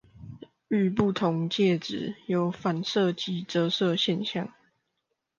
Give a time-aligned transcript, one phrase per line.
[0.69, 4.51] 遇不同介質，有反射及折射現象